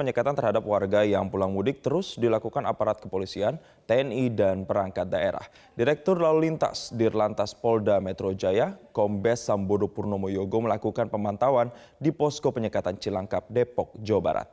[0.00, 5.44] penyekatan terhadap warga yang pulang mudik terus dilakukan aparat kepolisian, TNI, dan perangkat daerah.
[5.76, 11.68] Direktur Lalu Lintas Dirlantas Polda Metro Jaya, Kombes Sambodo Purnomo Yogo melakukan pemantauan
[12.00, 14.48] di posko penyekatan Cilangkap, Depok, Jawa Barat.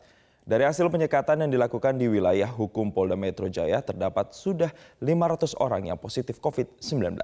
[0.48, 5.92] Dari hasil penyekatan yang dilakukan di wilayah hukum Polda Metro Jaya terdapat sudah 500 orang
[5.92, 7.16] yang positif COVID-19.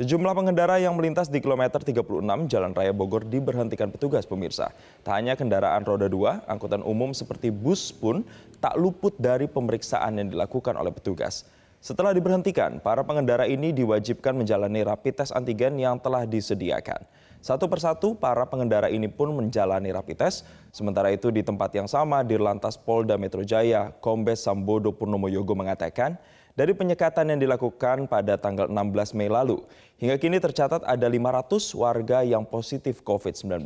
[0.00, 4.72] Sejumlah pengendara yang melintas di kilometer 36 Jalan Raya Bogor diberhentikan petugas pemirsa.
[5.04, 8.24] Tak hanya kendaraan roda dua, angkutan umum seperti bus pun
[8.64, 11.44] tak luput dari pemeriksaan yang dilakukan oleh petugas.
[11.84, 17.04] Setelah diberhentikan, para pengendara ini diwajibkan menjalani rapid test antigen yang telah disediakan.
[17.44, 20.48] Satu persatu para pengendara ini pun menjalani rapid test.
[20.72, 26.16] Sementara itu di tempat yang sama, Dirlantas Polda Metro Jaya, Kombes Sambodo Purnomo Yogo mengatakan,
[26.58, 29.62] dari penyekatan yang dilakukan pada tanggal 16 Mei lalu,
[29.98, 33.62] hingga kini tercatat ada 500 warga yang positif COVID-19.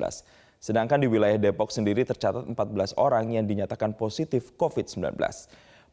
[0.60, 5.16] Sedangkan di wilayah Depok sendiri tercatat 14 orang yang dinyatakan positif COVID-19.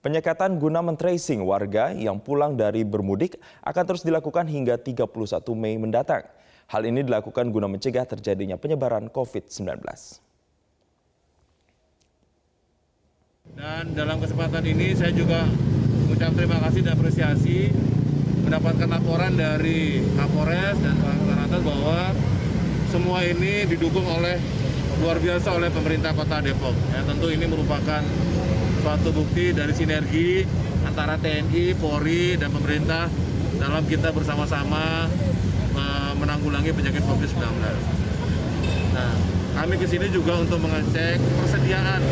[0.02, 5.06] Penyekatan guna mentracing warga yang pulang dari bermudik akan terus dilakukan hingga 31
[5.53, 6.25] Mei mendatang.
[6.72, 9.84] Hal ini dilakukan guna mencegah terjadinya penyebaran COVID-19.
[13.52, 15.44] Dan dalam kesempatan ini saya juga
[16.12, 17.72] mengucap terima kasih dan apresiasi
[18.44, 22.12] mendapatkan laporan dari Kapolres dan Pak bahwa
[22.92, 24.36] semua ini didukung oleh
[25.00, 26.76] luar biasa oleh pemerintah kota Depok.
[26.92, 28.03] Ya, tentu ini merupakan
[28.84, 30.44] suatu bukti dari sinergi
[30.84, 33.08] antara TNI, Polri, dan pemerintah
[33.56, 35.08] dalam kita bersama-sama
[36.20, 37.40] menanggulangi penyakit COVID-19.
[39.00, 39.16] Nah,
[39.56, 42.03] kami ke sini juga untuk mengecek persediaan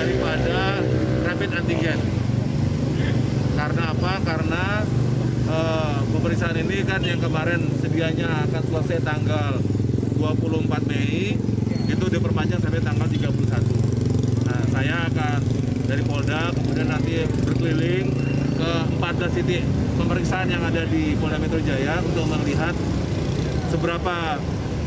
[0.00, 0.80] daripada
[1.28, 2.21] rapid antigen
[3.62, 4.12] karena apa?
[4.26, 4.64] Karena
[5.46, 9.62] uh, pemeriksaan ini kan yang kemarin sedianya akan selesai tanggal
[10.18, 11.38] 24 Mei,
[11.86, 13.22] itu diperpanjang sampai tanggal 31.
[14.50, 15.38] Nah, saya akan
[15.86, 18.06] dari Polda kemudian nanti berkeliling
[18.58, 19.62] ke 14 titik
[19.94, 22.74] pemeriksaan yang ada di Polda Metro Jaya untuk melihat
[23.70, 24.42] seberapa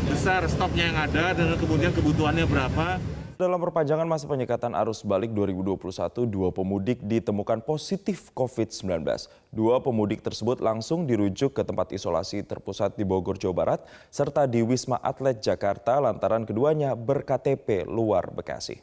[0.06, 3.00] besar stoknya yang ada dan kemudian kebutuhannya berapa.
[3.36, 9.04] Dalam perpanjangan masa penyekatan arus balik 2021, dua pemudik ditemukan positif COVID-19.
[9.52, 14.64] Dua pemudik tersebut langsung dirujuk ke tempat isolasi terpusat di Bogor, Jawa Barat, serta di
[14.64, 18.80] Wisma Atlet Jakarta lantaran keduanya berKTP luar Bekasi.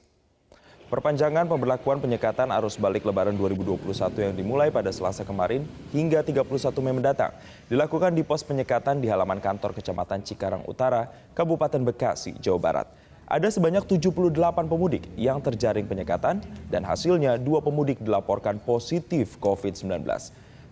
[0.85, 3.89] Perpanjangan pemberlakuan penyekatan arus balik lebaran 2021
[4.21, 6.45] yang dimulai pada selasa kemarin hingga 31
[6.85, 7.33] Mei mendatang
[7.73, 13.02] dilakukan di pos penyekatan di halaman kantor Kecamatan Cikarang Utara, Kabupaten Bekasi, Jawa Barat.
[13.23, 14.35] Ada sebanyak 78
[14.67, 20.03] pemudik yang terjaring penyekatan dan hasilnya dua pemudik dilaporkan positif COVID-19.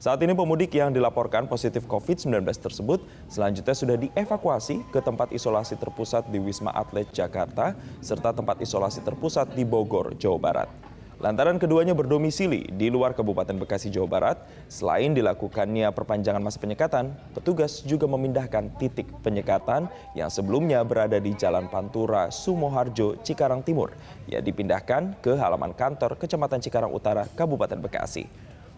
[0.02, 3.00] Saat ini pemudik yang dilaporkan positif COVID-19 tersebut
[3.32, 7.72] selanjutnya sudah dievakuasi ke tempat isolasi terpusat di Wisma Atlet Jakarta
[8.04, 10.91] serta tempat isolasi terpusat di Bogor, Jawa Barat.
[11.22, 17.86] Lantaran keduanya berdomisili di luar Kabupaten Bekasi, Jawa Barat, selain dilakukannya perpanjangan masa penyekatan, petugas
[17.86, 19.86] juga memindahkan titik penyekatan
[20.18, 23.94] yang sebelumnya berada di Jalan Pantura, Sumoharjo, Cikarang Timur,
[24.26, 28.26] yang dipindahkan ke halaman kantor Kecamatan Cikarang Utara, Kabupaten Bekasi.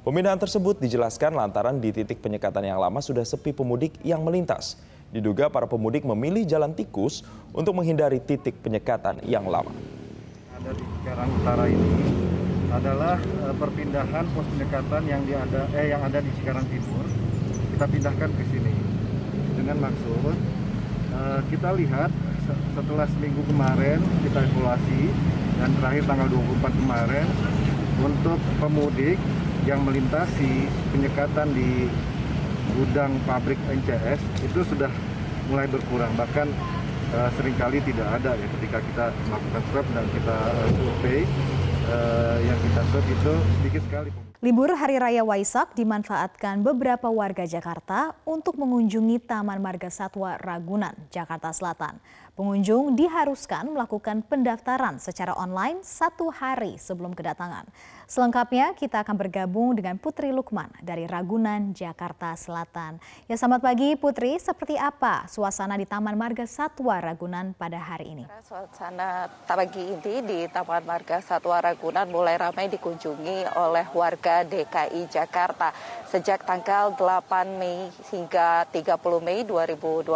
[0.03, 4.75] Pemindahan tersebut dijelaskan lantaran di titik penyekatan yang lama sudah sepi pemudik yang melintas.
[5.15, 7.23] Diduga para pemudik memilih jalan tikus
[7.55, 9.71] untuk menghindari titik penyekatan yang lama.
[10.59, 12.12] Ada di Cikarang Utara ini
[12.73, 17.05] adalah uh, perpindahan pos penyekatan yang ada eh yang ada di Cikarang Timur.
[17.77, 18.73] Kita pindahkan ke sini.
[19.53, 20.33] Dengan maksud
[21.13, 22.09] uh, kita lihat
[22.75, 25.13] setelah seminggu kemarin kita evaluasi
[25.61, 27.27] dan terakhir tanggal 24 kemarin
[28.03, 29.15] untuk pemudik
[29.63, 31.87] yang melintasi penyekatan di
[32.75, 34.91] gudang pabrik NCS itu sudah
[35.47, 36.11] mulai berkurang.
[36.17, 36.47] Bahkan
[37.15, 40.37] uh, sering kali tidak ada ya ketika kita melakukan swab dan kita
[40.73, 41.21] survei
[42.43, 44.09] yang kita itu sedikit sekali.
[44.43, 51.55] Libur Hari Raya Waisak dimanfaatkan beberapa warga Jakarta untuk mengunjungi Taman Marga Satwa Ragunan, Jakarta
[51.55, 51.95] Selatan.
[52.35, 57.69] Pengunjung diharuskan melakukan pendaftaran secara online satu hari sebelum kedatangan.
[58.03, 62.99] Selengkapnya kita akan bergabung dengan Putri Lukman dari Ragunan, Jakarta Selatan.
[63.31, 68.23] Ya selamat pagi Putri, seperti apa suasana di Taman Marga Satwa Ragunan pada hari ini?
[68.43, 75.71] Suasana pagi ini di Taman Marga Satwa Ragunan mulai ramai dikunjungi oleh warga DKI Jakarta.
[76.11, 80.11] Sejak tanggal 8 Mei hingga 30 Mei 2021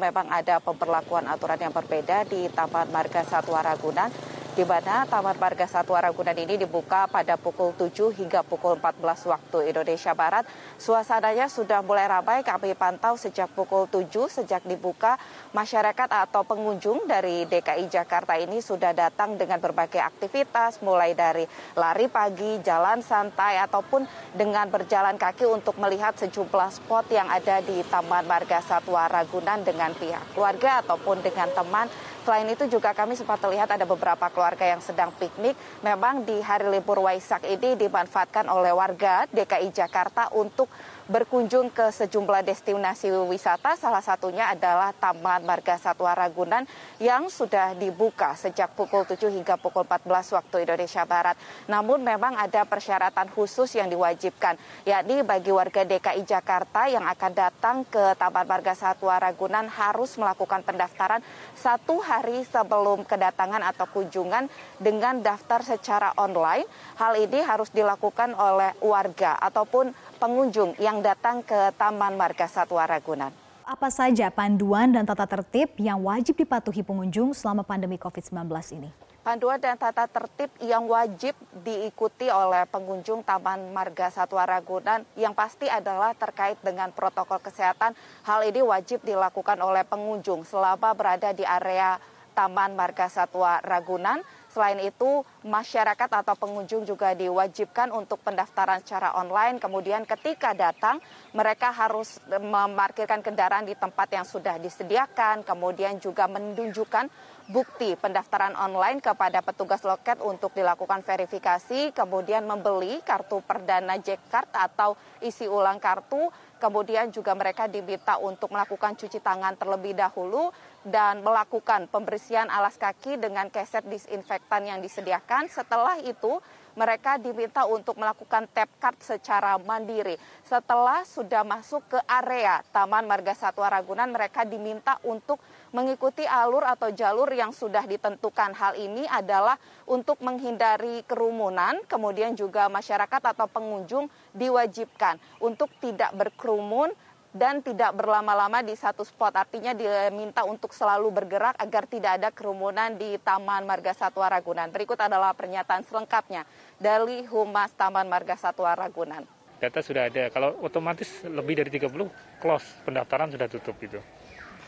[0.00, 4.08] memang ada pemberlakuan aturan yang berbeda di Taman Marga Satwa Ragunan
[4.56, 9.68] di mana Taman Marga Satwa Ragunan ini dibuka pada pukul 7 hingga pukul 14 waktu
[9.68, 10.48] Indonesia Barat.
[10.80, 15.20] Suasananya sudah mulai ramai, kami pantau sejak pukul 7 sejak dibuka
[15.52, 21.44] masyarakat atau pengunjung dari DKI Jakarta ini sudah datang dengan berbagai aktivitas mulai dari
[21.76, 27.84] lari pagi, jalan santai ataupun dengan berjalan kaki untuk melihat sejumlah spot yang ada di
[27.92, 31.92] Taman Marga Satwa Ragunan dengan pihak keluarga ataupun dengan teman
[32.26, 35.54] Selain itu juga kami sempat terlihat ada beberapa keluarga yang sedang piknik.
[35.86, 40.66] Memang di hari libur Waisak ini dimanfaatkan oleh warga DKI Jakarta untuk
[41.06, 43.78] berkunjung ke sejumlah destinasi wisata.
[43.78, 46.66] Salah satunya adalah Taman Marga Satwa Ragunan
[46.98, 51.38] yang sudah dibuka sejak pukul 7 hingga pukul 14 waktu Indonesia Barat.
[51.70, 57.76] Namun memang ada persyaratan khusus yang diwajibkan, yakni bagi warga DKI Jakarta yang akan datang
[57.86, 61.22] ke Taman Marga Satwa Ragunan harus melakukan pendaftaran
[61.54, 64.48] satu hari sebelum kedatangan atau kunjungan
[64.80, 66.64] dengan daftar secara online.
[66.96, 73.30] Hal ini harus dilakukan oleh warga ataupun pengunjung yang datang ke Taman Marga Satwa Ragunan.
[73.66, 78.46] Apa saja panduan dan tata tertib yang wajib dipatuhi pengunjung selama pandemi COVID-19
[78.78, 79.05] ini?
[79.26, 85.66] Panduan dan tata tertib yang wajib diikuti oleh pengunjung Taman Marga Satwa Ragunan yang pasti
[85.66, 87.98] adalah terkait dengan protokol kesehatan.
[88.22, 91.98] Hal ini wajib dilakukan oleh pengunjung selama berada di area
[92.38, 94.22] Taman Marga Satwa Ragunan
[94.56, 99.60] Selain itu, masyarakat atau pengunjung juga diwajibkan untuk pendaftaran secara online.
[99.60, 100.96] Kemudian ketika datang,
[101.36, 105.44] mereka harus memarkirkan kendaraan di tempat yang sudah disediakan.
[105.44, 107.04] Kemudian juga menunjukkan
[107.46, 111.94] bukti pendaftaran online kepada petugas loket untuk dilakukan verifikasi.
[111.94, 118.96] Kemudian membeli kartu perdana Jackcard atau isi ulang kartu Kemudian juga mereka diminta untuk melakukan
[118.96, 120.48] cuci tangan terlebih dahulu
[120.80, 125.52] dan melakukan pembersihan alas kaki dengan keset disinfektan yang disediakan.
[125.52, 126.40] Setelah itu
[126.72, 130.16] mereka diminta untuk melakukan tap card secara mandiri.
[130.48, 135.36] Setelah sudah masuk ke area Taman Marga Satwa Ragunan, mereka diminta untuk
[135.74, 138.54] mengikuti alur atau jalur yang sudah ditentukan.
[138.54, 146.90] Hal ini adalah untuk menghindari kerumunan, kemudian juga masyarakat atau pengunjung diwajibkan untuk tidak berkerumun
[147.36, 149.36] dan tidak berlama-lama di satu spot.
[149.36, 154.72] Artinya diminta untuk selalu bergerak agar tidak ada kerumunan di Taman Marga Satwa Ragunan.
[154.72, 156.48] Berikut adalah pernyataan selengkapnya
[156.80, 159.28] dari Humas Taman Marga Satwa Ragunan.
[159.56, 163.96] Data sudah ada, kalau otomatis lebih dari 30 close, pendaftaran sudah tutup itu.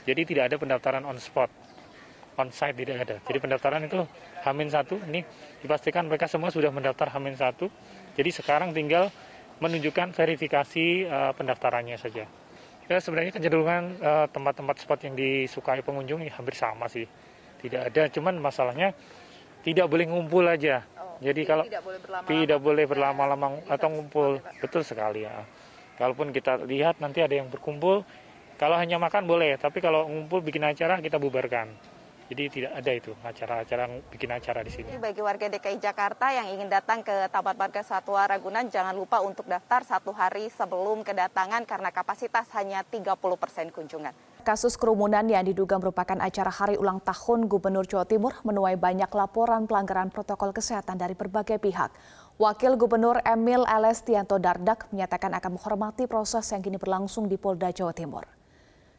[0.09, 1.53] Jadi tidak ada pendaftaran on spot,
[2.41, 3.17] on site tidak ada.
[3.29, 4.09] Jadi pendaftaran itu
[4.41, 5.21] Hamin satu, ini
[5.61, 7.69] dipastikan mereka semua sudah mendaftar Hamin satu.
[8.17, 9.13] Jadi sekarang tinggal
[9.61, 12.25] menunjukkan verifikasi uh, pendaftarannya saja.
[12.89, 17.05] Ya sebenarnya kecenderungan uh, tempat-tempat spot yang disukai pengunjung ya, hampir sama sih.
[17.61, 18.97] Tidak ada, cuman masalahnya
[19.61, 20.89] tidak boleh ngumpul aja.
[20.97, 25.45] Oh, jadi kalau tidak boleh berlama-lama, tidak boleh berlama-lama atau ngumpul, betul sekali ya.
[26.01, 28.07] Kalaupun kita lihat nanti ada yang berkumpul,
[28.59, 31.71] kalau hanya makan boleh, tapi kalau ngumpul bikin acara kita bubarkan.
[32.29, 35.01] Jadi tidak ada itu acara-acara bikin acara di sini.
[35.01, 39.49] Bagi warga DKI Jakarta yang ingin datang ke Taman Marga Satwa Ragunan, jangan lupa untuk
[39.49, 44.13] daftar satu hari sebelum kedatangan karena kapasitas hanya 30 persen kunjungan.
[44.45, 49.65] Kasus kerumunan yang diduga merupakan acara hari ulang tahun Gubernur Jawa Timur menuai banyak laporan
[49.65, 51.95] pelanggaran protokol kesehatan dari berbagai pihak.
[52.37, 57.97] Wakil Gubernur Emil Elestianto Dardak menyatakan akan menghormati proses yang kini berlangsung di Polda Jawa
[57.97, 58.38] Timur.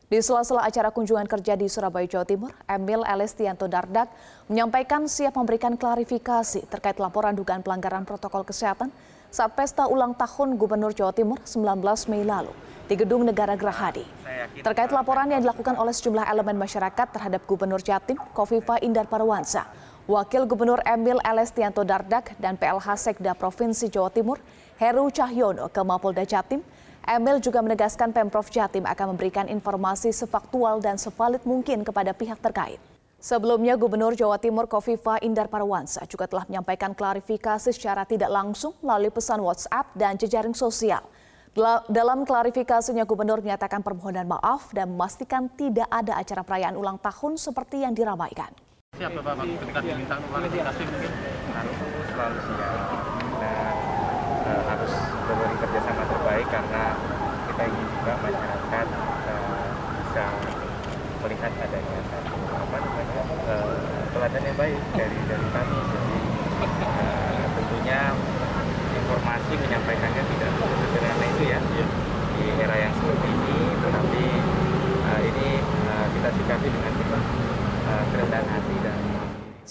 [0.09, 4.10] Di sela-sela acara kunjungan kerja di Surabaya, Jawa Timur, Emil Elestianto Dardak
[4.50, 8.89] menyampaikan siap memberikan klarifikasi terkait laporan dugaan pelanggaran protokol kesehatan
[9.29, 12.50] saat pesta ulang tahun Gubernur Jawa Timur 19 Mei lalu
[12.89, 14.01] di Gedung Negara Gerahadi.
[14.65, 19.69] Terkait laporan yang dilakukan oleh sejumlah elemen masyarakat terhadap Gubernur Jatim, Kofifa Indar Parawansa,
[20.10, 24.41] Wakil Gubernur Emil Elestianto Dardak dan PLH Sekda Provinsi Jawa Timur,
[24.81, 26.65] Heru Cahyono ke Mapolda Jatim,
[27.10, 32.78] Emil juga menegaskan Pemprov Jatim akan memberikan informasi sefaktual dan sevalid mungkin kepada pihak terkait.
[33.18, 39.10] Sebelumnya, Gubernur Jawa Timur Kofifa Indar Parawansa juga telah menyampaikan klarifikasi secara tidak langsung melalui
[39.10, 41.01] pesan WhatsApp dan jejaring sosial.
[41.89, 47.89] Dalam klarifikasinya, Gubernur menyatakan permohonan maaf dan memastikan tidak ada acara perayaan ulang tahun seperti
[47.89, 48.54] yang diramaikan.
[49.01, 51.12] Siap Bapak, ketika diminta klarifikasi mungkin
[52.13, 52.86] selalu siap
[54.46, 54.94] uh, harus
[55.25, 55.58] memberi
[56.39, 56.86] terbaik karena
[57.51, 58.88] kita ingin juga masyarakat
[59.27, 59.67] uh,
[60.00, 60.25] bisa
[61.19, 65.79] melihat adanya satu apa namanya uh, teladan yang baik dari dari kami.
[65.84, 66.17] Jadi
[66.63, 68.01] uh, tentunya
[68.88, 71.86] informasi menyampaikannya tidak sederhana itu ya iya.
[72.39, 74.24] di era yang seperti ini tetapi
[75.12, 75.48] uh, ini
[75.91, 77.24] uh, kita sikapi dengan penuh
[77.84, 79.00] uh, kerendahan hati dan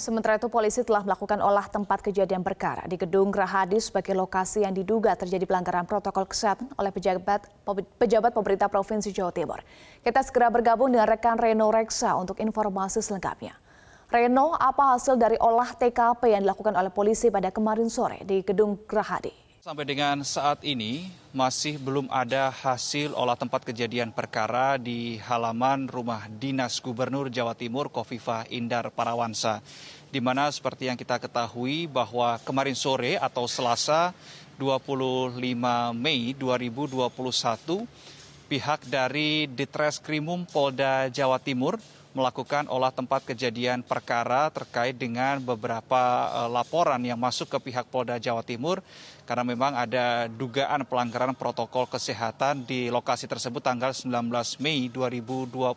[0.09, 4.73] Sementara itu polisi telah melakukan olah tempat kejadian perkara di gedung Gerahadi sebagai lokasi yang
[4.73, 7.45] diduga terjadi pelanggaran protokol kesehatan oleh pejabat
[8.01, 9.61] pejabat pemerintah Provinsi Jawa Timur.
[10.01, 13.53] Kita segera bergabung dengan rekan Reno Reksa untuk informasi selengkapnya.
[14.09, 18.81] Reno, apa hasil dari olah TKP yang dilakukan oleh polisi pada kemarin sore di gedung
[18.89, 19.48] Gerahadi?
[19.59, 26.31] Sampai dengan saat ini masih belum ada hasil olah tempat kejadian perkara di halaman rumah
[26.31, 29.59] dinas Gubernur Jawa Timur Kofifa Indar Parawansa.
[30.15, 34.15] Di mana seperti yang kita ketahui bahwa kemarin sore atau Selasa
[34.63, 35.43] 25
[35.91, 37.83] Mei 2021
[38.47, 41.83] pihak dari Ditreskrimum Polda Jawa Timur
[42.17, 48.17] melakukan olah tempat kejadian perkara terkait dengan beberapa uh, laporan yang masuk ke pihak Polda
[48.17, 48.81] Jawa Timur
[49.29, 54.09] karena memang ada dugaan pelanggaran protokol kesehatan di lokasi tersebut tanggal 19
[54.65, 55.77] Mei 2021.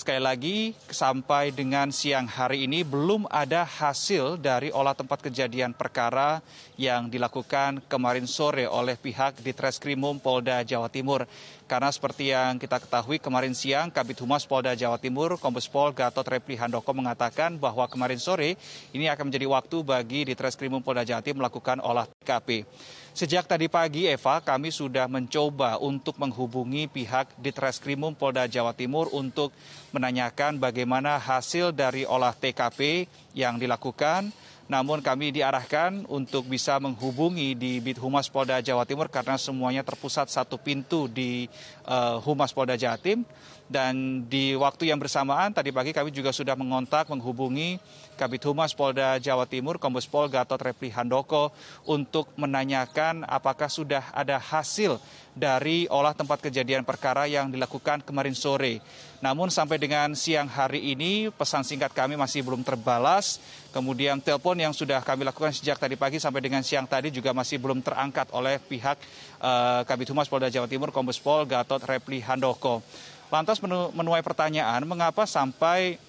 [0.00, 6.40] Sekali lagi, sampai dengan siang hari ini belum ada hasil dari olah tempat kejadian perkara
[6.80, 11.28] yang dilakukan kemarin sore oleh pihak di Treskrimum Polda Jawa Timur.
[11.70, 16.26] Karena seperti yang kita ketahui kemarin siang Kabit Humas Polda Jawa Timur Kombes Pol Gatot
[16.26, 18.58] Repli Handoko mengatakan bahwa kemarin sore
[18.90, 22.66] ini akan menjadi waktu bagi di Treskrimum Polda Jawa Timur melakukan olah TKP.
[23.14, 29.06] Sejak tadi pagi Eva kami sudah mencoba untuk menghubungi pihak di Treskrimum Polda Jawa Timur
[29.14, 29.54] untuk
[29.94, 33.06] menanyakan bagaimana hasil dari olah TKP
[33.38, 34.34] yang dilakukan
[34.70, 40.30] namun kami diarahkan untuk bisa menghubungi di Bit Humas Polda Jawa Timur karena semuanya terpusat
[40.30, 41.50] satu pintu di
[41.90, 43.26] uh, Humas Polda Jatim
[43.66, 47.82] dan di waktu yang bersamaan tadi pagi kami juga sudah mengontak menghubungi
[48.14, 51.50] Kabit Humas Polda Jawa Timur Kombes Pol Gatot Repli Handoko
[51.90, 55.02] untuk menanyakan apakah sudah ada hasil
[55.34, 58.82] dari olah tempat kejadian perkara yang dilakukan kemarin sore.
[59.20, 63.36] Namun sampai dengan siang hari ini pesan singkat kami masih belum terbalas.
[63.68, 67.60] Kemudian telepon yang sudah kami lakukan sejak tadi pagi sampai dengan siang tadi juga masih
[67.60, 68.96] belum terangkat oleh pihak
[69.44, 72.80] uh, Kabit Humas Polda Jawa Timur Kombes Pol Gatot Repli Handoko.
[73.28, 73.60] Lantas
[73.94, 76.00] menuai pertanyaan mengapa sampai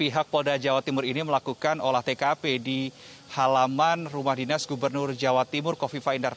[0.00, 2.88] pihak Polda Jawa Timur ini melakukan olah TKP di
[3.36, 6.32] halaman rumah dinas Gubernur Jawa Timur Kofifa Indar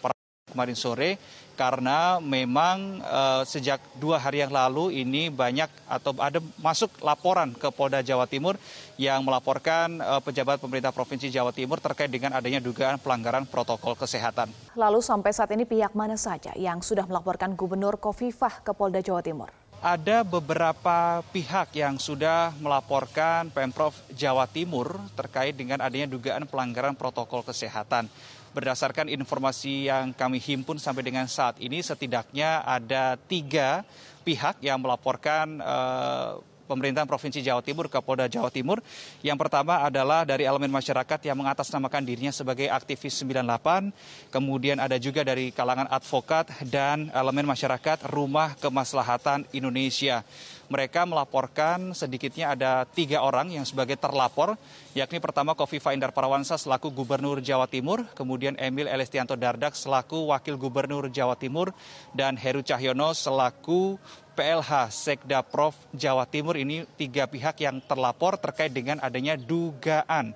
[0.51, 1.15] kemarin sore
[1.55, 7.69] karena memang uh, sejak dua hari yang lalu ini banyak atau ada masuk laporan ke
[7.69, 8.57] Polda Jawa Timur
[8.97, 14.49] yang melaporkan uh, pejabat pemerintah Provinsi Jawa Timur terkait dengan adanya dugaan pelanggaran protokol kesehatan.
[14.73, 19.21] Lalu sampai saat ini pihak mana saja yang sudah melaporkan Gubernur Kofifah ke Polda Jawa
[19.21, 19.51] Timur?
[19.81, 27.41] ada beberapa pihak yang sudah melaporkan Pemprov Jawa Timur terkait dengan adanya dugaan pelanggaran protokol
[27.41, 28.05] kesehatan.
[28.51, 33.87] Berdasarkan informasi yang kami himpun sampai dengan saat ini, setidaknya ada tiga
[34.27, 38.79] pihak yang melaporkan uh, pemerintahan Provinsi Jawa Timur ke Polda Jawa Timur.
[39.19, 43.91] Yang pertama adalah dari elemen masyarakat yang mengatasnamakan dirinya sebagai aktivis 98,
[44.31, 50.23] kemudian ada juga dari kalangan advokat dan elemen masyarakat Rumah Kemaslahatan Indonesia.
[50.71, 54.55] Mereka melaporkan sedikitnya ada tiga orang yang sebagai terlapor,
[54.95, 60.55] yakni pertama Kofifa Indar Parawansa selaku Gubernur Jawa Timur, kemudian Emil Elestianto Dardak selaku Wakil
[60.55, 61.75] Gubernur Jawa Timur,
[62.15, 63.99] dan Heru Cahyono selaku
[64.31, 66.55] PLH Sekda Prof Jawa Timur.
[66.55, 70.31] Ini tiga pihak yang terlapor terkait dengan adanya dugaan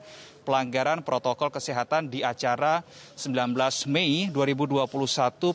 [0.45, 2.85] pelanggaran protokol kesehatan di acara
[3.17, 3.57] 19
[3.89, 4.85] Mei 2021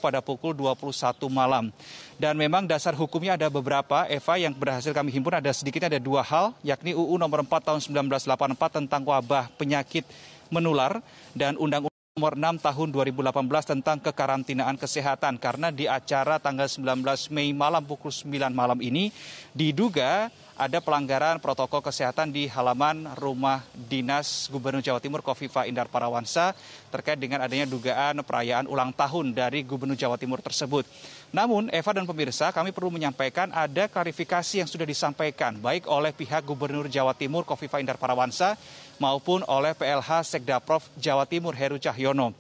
[0.03, 1.71] pada pukul 21 malam.
[2.19, 6.27] Dan memang dasar hukumnya ada beberapa, Eva, yang berhasil kami himpun ada sedikitnya ada dua
[6.27, 10.03] hal, yakni UU nomor 4 tahun 1984 tentang wabah penyakit
[10.51, 10.99] menular
[11.33, 17.01] dan Undang-Undang nomor 6 tahun 2018 tentang kekarantinaan kesehatan karena di acara tanggal 19
[17.33, 19.09] Mei malam pukul 9 malam ini
[19.57, 20.29] diduga
[20.61, 26.53] ada pelanggaran protokol kesehatan di halaman rumah dinas Gubernur Jawa Timur Kofifa Indar Parawansa
[26.93, 30.85] terkait dengan adanya dugaan perayaan ulang tahun dari Gubernur Jawa Timur tersebut.
[31.33, 36.45] Namun Eva dan pemirsa kami perlu menyampaikan ada klarifikasi yang sudah disampaikan baik oleh pihak
[36.45, 38.61] Gubernur Jawa Timur Kofifa Indar Parawansa
[39.01, 42.37] maupun oleh PLH Sekda Prof Jawa Timur Heru Cahyono.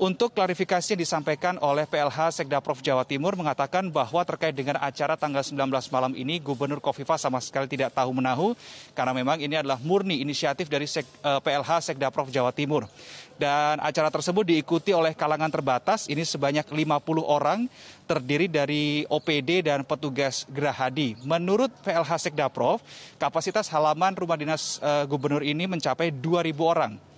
[0.00, 5.12] Untuk klarifikasi yang disampaikan oleh PLH Sekda Prof Jawa Timur mengatakan bahwa terkait dengan acara
[5.12, 5.60] tanggal 19
[5.92, 8.56] malam ini Gubernur Kofifa sama sekali tidak tahu menahu
[8.96, 12.88] karena memang ini adalah murni inisiatif dari Sek, uh, eh, PLH Sekda Prof Jawa Timur.
[13.36, 17.68] Dan acara tersebut diikuti oleh kalangan terbatas, ini sebanyak 50 orang
[18.08, 21.20] terdiri dari OPD dan petugas Gerahadi.
[21.28, 22.80] Menurut PLH Sekda Prof,
[23.20, 27.09] kapasitas halaman rumah dinas uh, gubernur ini mencapai 2.000 orang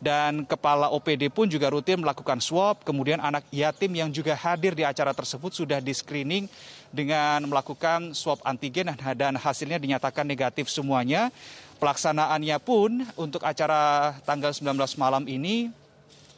[0.00, 2.80] dan kepala OPD pun juga rutin melakukan swab.
[2.82, 6.48] Kemudian anak yatim yang juga hadir di acara tersebut sudah di screening
[6.88, 11.28] dengan melakukan swab antigen dan hasilnya dinyatakan negatif semuanya.
[11.80, 15.72] Pelaksanaannya pun untuk acara tanggal 19 malam ini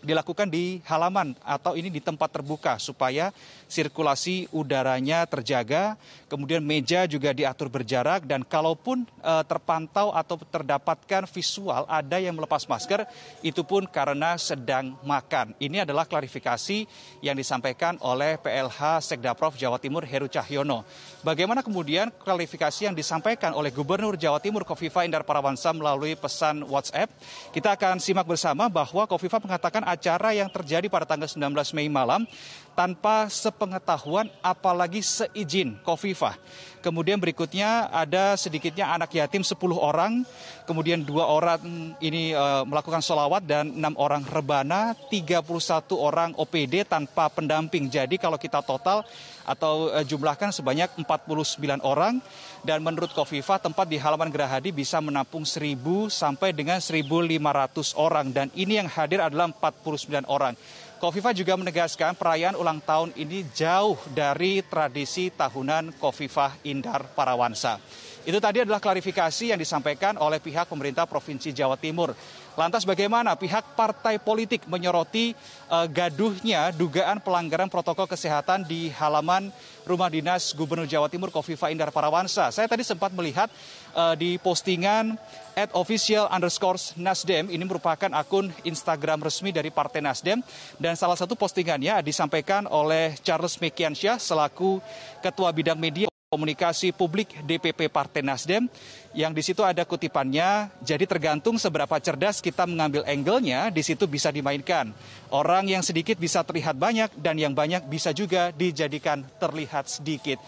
[0.02, 3.30] dilakukan di halaman atau ini di tempat terbuka supaya
[3.72, 5.96] sirkulasi udaranya terjaga,
[6.28, 12.68] kemudian meja juga diatur berjarak dan kalaupun e, terpantau atau terdapatkan visual ada yang melepas
[12.68, 13.08] masker
[13.40, 15.56] itu pun karena sedang makan.
[15.56, 16.84] Ini adalah klarifikasi
[17.24, 20.84] yang disampaikan oleh PLH Sekdaprov Jawa Timur Heru Cahyono.
[21.24, 27.08] Bagaimana kemudian klarifikasi yang disampaikan oleh Gubernur Jawa Timur Kofifa Indar Parawansa melalui pesan WhatsApp?
[27.54, 32.26] Kita akan simak bersama bahwa Kofifa mengatakan acara yang terjadi pada tanggal 19 Mei malam
[32.72, 36.36] tanpa sepengetahuan apalagi seizin Kofifah.
[36.82, 40.26] Kemudian berikutnya ada sedikitnya anak yatim 10 orang,
[40.66, 41.62] kemudian dua orang
[42.02, 45.46] ini e, melakukan sholawat dan enam orang rebana, 31
[45.94, 47.86] orang OPD tanpa pendamping.
[47.86, 49.06] Jadi kalau kita total
[49.46, 52.18] atau e, jumlahkan sebanyak 49 orang
[52.66, 55.78] dan menurut Kofifa tempat di halaman Gerahadi bisa menampung 1000
[56.10, 60.58] sampai dengan 1500 orang dan ini yang hadir adalah 49 orang.
[61.02, 67.82] Kofifa juga menegaskan perayaan ulang tahun ini jauh dari tradisi tahunan Kofifa Indar Parawansa.
[68.22, 72.14] Itu tadi adalah klarifikasi yang disampaikan oleh pihak pemerintah Provinsi Jawa Timur.
[72.54, 75.34] Lantas bagaimana pihak partai politik menyoroti
[75.72, 79.48] uh, gaduhnya dugaan pelanggaran protokol kesehatan di halaman
[79.88, 82.52] rumah dinas Gubernur Jawa Timur Kofifa Indar Parawansa.
[82.52, 83.48] Saya tadi sempat melihat
[83.96, 85.16] uh, di postingan
[85.58, 90.44] at official underscore Nasdem ini merupakan akun Instagram resmi dari Partai Nasdem
[90.76, 94.78] dan salah satu postingannya disampaikan oleh Charles Mekiansyah selaku
[95.24, 98.72] Ketua Bidang Media komunikasi publik DPP Partai Nasdem
[99.12, 104.32] yang di situ ada kutipannya jadi tergantung seberapa cerdas kita mengambil angle-nya di situ bisa
[104.32, 104.96] dimainkan
[105.28, 110.40] orang yang sedikit bisa terlihat banyak dan yang banyak bisa juga dijadikan terlihat sedikit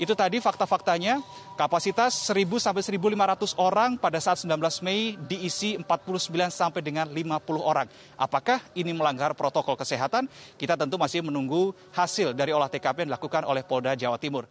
[0.00, 1.22] itu tadi fakta-faktanya
[1.54, 7.86] kapasitas 1000 sampai 1500 orang pada saat 19 Mei diisi 49 sampai dengan 50 orang.
[8.18, 10.26] Apakah ini melanggar protokol kesehatan?
[10.58, 14.48] Kita tentu masih menunggu hasil dari olah TKP yang dilakukan oleh Polda Jawa Timur.